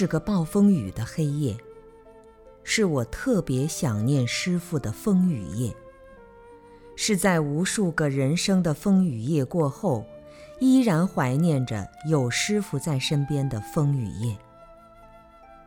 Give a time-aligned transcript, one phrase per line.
[0.00, 1.56] 是个暴风雨的黑夜，
[2.62, 5.74] 是我特别想念师傅的风雨夜。
[6.94, 10.06] 是在无数个人生的风雨夜过后，
[10.60, 14.38] 依然怀念着有师傅在身边的风雨夜。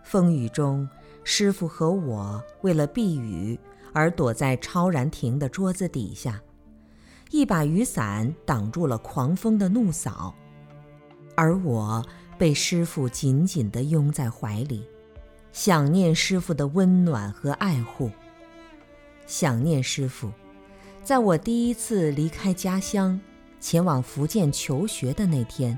[0.01, 0.87] 风雨中，
[1.25, 3.59] 师傅和我为了避雨
[3.91, 6.41] 而躲在超然亭的桌子底下，
[7.31, 10.33] 一把雨伞挡住了狂风的怒扫，
[11.35, 12.01] 而我。
[12.41, 14.83] 被师傅紧紧地拥在怀里，
[15.51, 18.09] 想念师傅的温暖和爱护。
[19.27, 20.31] 想念师傅，
[21.03, 23.21] 在我第一次离开家乡，
[23.59, 25.77] 前往福建求学的那天，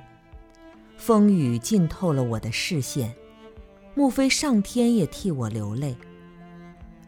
[0.95, 3.13] 风雨浸透了我的视线，
[3.93, 5.93] 莫非上天也替我流泪？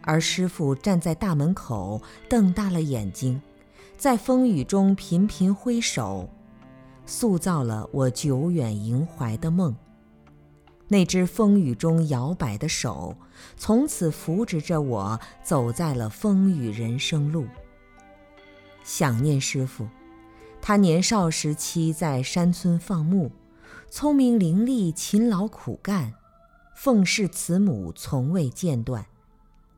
[0.01, 3.41] 而师傅站在大门口，瞪大了眼睛，
[3.95, 6.29] 在风雨中频频挥手。
[7.05, 9.75] 塑造了我久远萦怀的梦。
[10.87, 13.17] 那只风雨中摇摆的手，
[13.57, 17.47] 从此扶持着我走在了风雨人生路。
[18.83, 19.87] 想念师傅，
[20.61, 23.31] 他年少时期在山村放牧，
[23.89, 26.13] 聪明伶俐，勤劳苦干，
[26.75, 29.03] 奉侍慈母从未间断，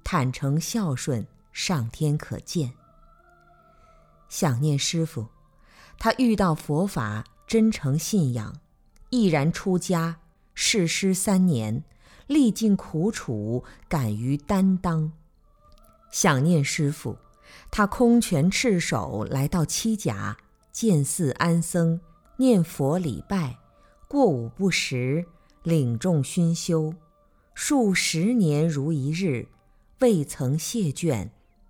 [0.04, 2.74] 坦诚孝顺，上天可见。
[4.28, 5.26] 想念师傅。
[6.00, 8.60] 他遇到佛法，真诚信仰，
[9.10, 10.20] 毅然出家，
[10.54, 11.84] 誓师三年，
[12.28, 15.12] 历尽苦楚，敢于担当。
[16.12, 17.18] 想念师父，
[17.72, 20.38] 他空拳赤手来到七甲，
[20.72, 22.00] 见寺安僧，
[22.38, 23.58] 念佛礼拜，
[24.08, 25.26] 过午不食，
[25.64, 26.94] 领众熏修，
[27.54, 29.48] 数十年如一日，
[30.00, 31.30] 未曾谢倦，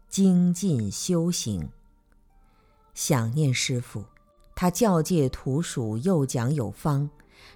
[0.10, 1.70] 精进修行。
[2.94, 4.04] 想念师父。
[4.60, 7.12] 他教诫徒属又讲有方，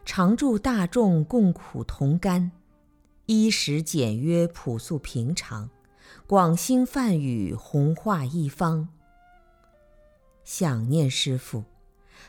[0.06, 2.52] 常助大众共苦同甘，
[3.26, 5.72] 衣食简约朴素平常，
[6.28, 8.88] 广兴梵语弘化一方。
[10.44, 11.64] 想念师父，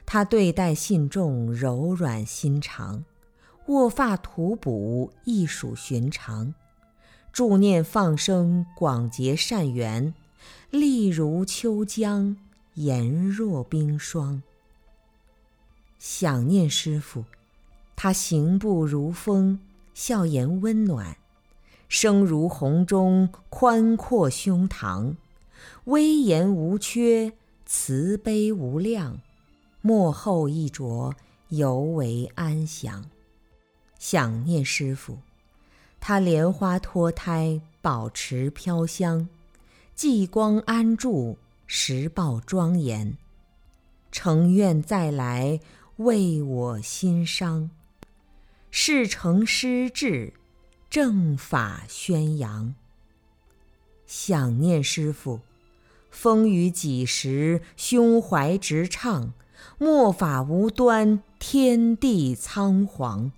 [0.06, 3.04] 他对待信众柔软心肠，
[3.66, 6.54] 卧发吐哺亦属寻常，
[7.30, 10.14] 助念放生广结善缘，
[10.70, 12.34] 力如秋江，
[12.72, 14.42] 炎若冰霜。
[16.02, 17.24] 想念师傅，
[17.94, 19.60] 他行步如风，
[19.94, 21.16] 笑颜温暖，
[21.88, 25.14] 声如洪钟，宽阔胸膛，
[25.84, 29.20] 威严无缺，慈悲无量，
[29.80, 31.14] 幕后一着
[31.50, 33.08] 尤为安详。
[34.00, 35.18] 想念师傅，
[36.00, 39.28] 他莲花脱胎，保持飘香，
[39.94, 41.38] 霁光安住，
[41.68, 43.16] 时报庄严，
[44.10, 45.60] 诚愿再来。
[45.96, 47.70] 为我心伤，
[48.70, 50.32] 事成失志，
[50.88, 52.74] 正法宣扬。
[54.06, 55.40] 想念师父，
[56.10, 59.34] 风雨几时，胸怀直畅，
[59.78, 63.30] 末法无端，天地仓皇，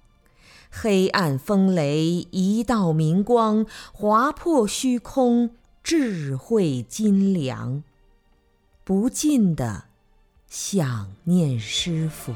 [0.70, 5.50] 黑暗风雷一道明光，划破虚空，
[5.82, 7.82] 智慧金梁，
[8.84, 9.84] 不尽的
[10.49, 12.34] 想念师傅。